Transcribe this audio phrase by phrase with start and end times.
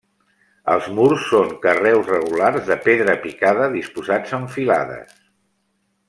[0.75, 5.13] Els murs són carreus regulars de pedra picada disposats en filades.